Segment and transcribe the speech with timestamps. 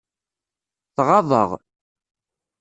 [0.95, 1.49] Tɣaḍ-aɣ.